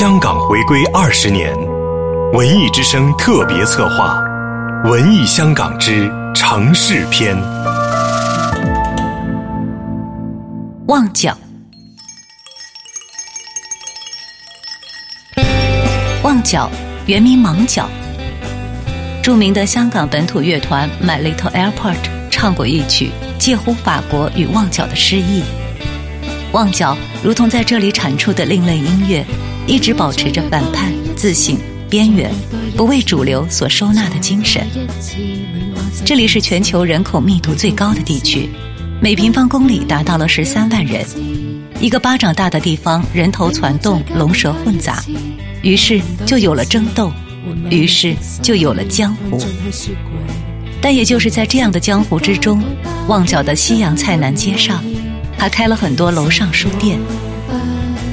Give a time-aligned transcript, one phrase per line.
[0.00, 1.54] 香港回归二十年，
[2.32, 4.18] 文艺之声特别策划
[4.90, 7.36] 《文艺香港之城市篇》。
[10.86, 11.36] 旺角，
[16.22, 16.70] 旺角
[17.04, 17.86] 原名芒角，
[19.22, 25.44] 著名的香港本土乐团 My Little Airport 唱过一曲，介乎法国与旺角的诗意。
[26.52, 29.22] 旺角如同在这里产出的另类音乐，
[29.70, 31.56] 一直保持着反叛、自省、
[31.88, 32.28] 边缘、
[32.76, 34.66] 不为主流所收纳的精神。
[36.04, 38.48] 这里是全球人口密度最高的地区，
[39.00, 41.06] 每平方公里达到了十三万人。
[41.80, 45.04] 一个巴掌大的地方，人头攒动，龙蛇混杂，
[45.62, 47.12] 于是就有了争斗，
[47.70, 49.40] 于是就有了江湖。
[50.82, 52.60] 但也就是在这样的江湖之中，
[53.06, 54.82] 旺角的西洋菜南街上。
[55.38, 56.98] 还开了很多楼上书店，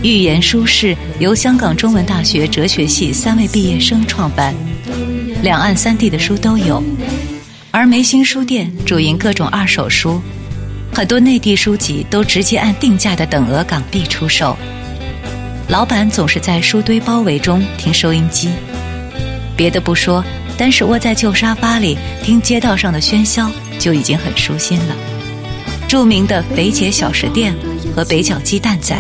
[0.04, 4.54] 寓言书室由香港中文大学哲学系三位毕业生创办，
[5.42, 6.82] 两岸三地的书都有。
[7.72, 10.22] 而梅心书店主营各种二手书，
[10.94, 14.56] 很多内地书籍都直接按定价的等额港币出售。
[15.68, 18.50] 老板总是在书堆包围中听收音机，
[19.56, 20.24] 别的不说，
[20.58, 24.96] 单是窝在旧沙发里听街道上的喧嚣就已经很舒心了。
[25.88, 27.56] 著名的肥姐小食店
[27.96, 28.94] 和北角鸡蛋仔，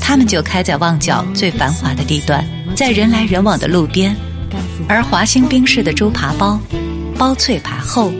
[0.00, 2.42] 他们就开在旺角最繁华的地段，
[2.74, 4.16] 在人来人往的路边。
[4.88, 6.58] 而华兴冰室的猪扒包，
[7.18, 8.10] 包脆扒厚，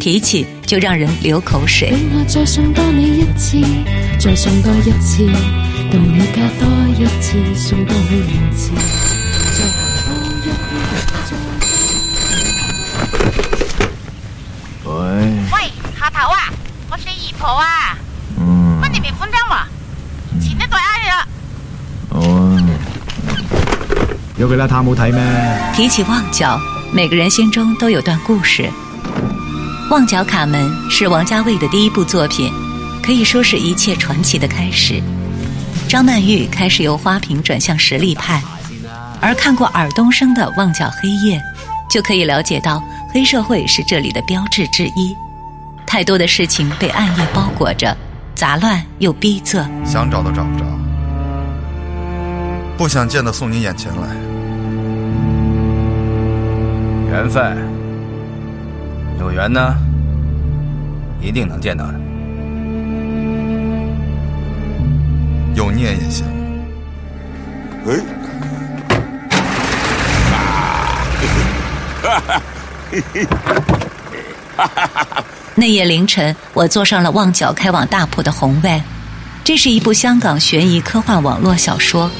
[0.00, 1.92] 提起就让人流口水。
[14.84, 14.92] 喂，
[15.52, 16.53] 喂下头啊！
[16.94, 17.98] 我是姨婆啊，
[18.38, 19.66] 嗯，帮你们分账嘛，
[20.40, 21.26] 钱都袋啱啦。
[22.10, 22.62] 哦，
[24.36, 25.20] 有佢啦，他冇睇咩？
[25.74, 26.56] 提起旺角，
[26.92, 28.70] 每个人心中都有段故事。
[29.90, 32.52] 旺角卡门是王家卫的第一部作品，
[33.02, 35.02] 可以说是一切传奇的开始。
[35.88, 38.40] 张曼玉开始由花瓶转向实力派，
[39.20, 41.38] 而看过尔冬升的《旺角黑夜》，
[41.92, 42.80] 就可以了解到
[43.12, 45.12] 黑社会是这里的标志之一。
[45.94, 47.96] 太多的事情被暗夜包裹着，
[48.34, 49.64] 杂乱又逼仄。
[49.86, 50.64] 想找都找不着，
[52.76, 54.08] 不想见的送你眼前来。
[57.12, 57.56] 缘分，
[59.20, 59.76] 有缘呢，
[61.20, 61.94] 一定能见到的。
[65.54, 66.26] 有念也行。
[67.86, 67.94] 哎，
[72.02, 72.42] 哈哈，
[72.90, 73.24] 嘿嘿。
[75.54, 78.82] 那夜凌晨，我坐上了旺角开往大埔的红卫。
[79.44, 82.10] 这是一部香港悬疑科幻网络小说，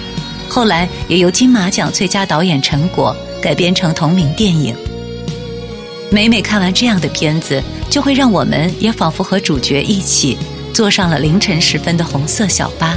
[0.49, 4.77] 后来也由金马奖最佳导演陈果改编成同名电影。
[6.11, 10.39] 每每看完这样的片子，就会让我们也仿佛和主角一起
[10.73, 12.97] 坐上了凌晨时分的红色小巴。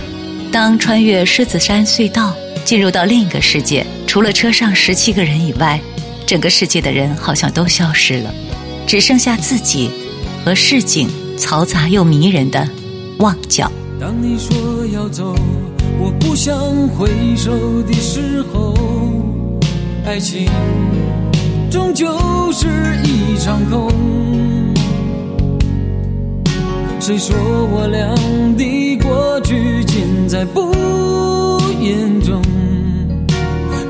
[0.51, 5.79] 当穿越狮子山隧道，进入到另一个世界，除了车上十七个人以外，
[6.27, 8.33] 整个世界的人好像都消失了，
[8.87, 9.91] 只剩下自己。
[10.47, 12.65] 和市井嘈杂又迷人的
[13.17, 13.69] 旺角。
[13.99, 14.55] 当你说
[14.93, 15.35] 要走，
[15.99, 16.55] 我不想
[16.87, 17.51] 回首
[17.83, 18.73] 的时候，
[20.05, 20.47] 爱情
[21.69, 22.07] 终究
[22.53, 22.65] 是
[23.03, 23.91] 一场空。
[27.01, 28.15] 谁说我俩
[28.55, 30.71] 的过去尽在不
[31.81, 32.41] 言中？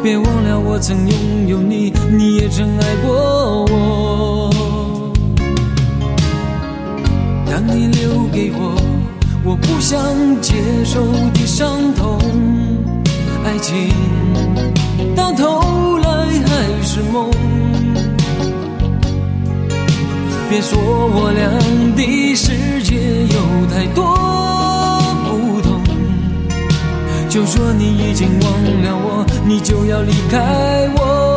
[0.01, 4.06] 别忘了我曾拥有你，你也曾爱过我。
[7.65, 8.75] 你留给我
[9.43, 9.99] 我不想
[10.41, 10.53] 接
[10.83, 12.19] 受的伤痛，
[13.45, 13.89] 爱情
[15.15, 16.09] 到头来
[16.45, 17.31] 还是梦。
[20.49, 21.49] 别说我俩
[21.95, 24.15] 的世界有太多
[25.25, 25.81] 不同，
[27.29, 28.51] 就说你已经忘
[28.83, 31.36] 了我，你就要离开我。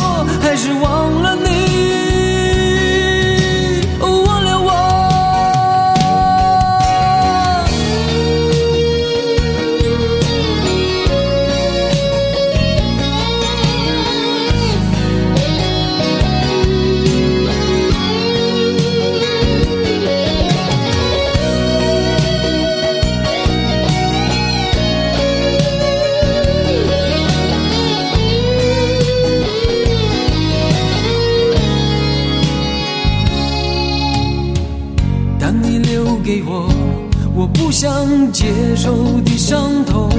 [38.41, 38.91] 接受
[39.23, 40.09] 的伤痛，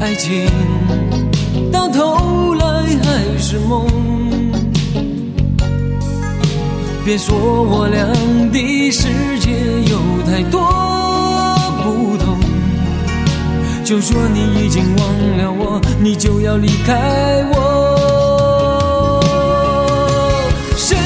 [0.00, 0.50] 爱情
[1.70, 2.66] 到头来
[3.00, 3.86] 还是梦。
[7.04, 8.04] 别说我俩
[8.50, 9.52] 的世界
[9.88, 10.60] 有太多
[11.84, 12.36] 不同，
[13.84, 15.06] 就说你已经忘
[15.38, 19.22] 了我，你就要离开我。
[20.76, 20.96] 谁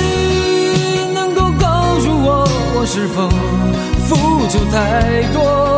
[1.12, 3.29] 能够告诉我，我是否
[4.08, 4.17] 付
[4.49, 5.69] 出太多？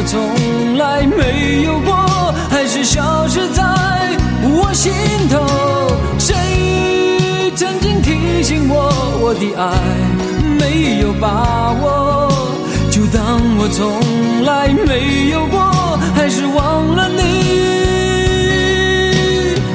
[0.00, 1.92] 我从来没有过，
[2.48, 3.64] 还是消失在
[4.44, 4.92] 我心
[5.28, 5.44] 头？
[6.20, 9.66] 谁曾经提醒我，我的爱
[10.56, 12.30] 没有把握？
[12.92, 14.00] 就当我从
[14.44, 17.22] 来没有过，还是忘了你。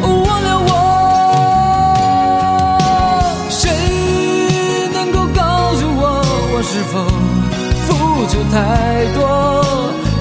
[0.08, 0.72] 忘了我，
[3.50, 3.70] 谁
[4.94, 6.24] 能够告诉我，
[6.56, 7.04] 我是否
[7.86, 7.92] 付
[8.28, 8.56] 出太
[9.20, 9.43] 多？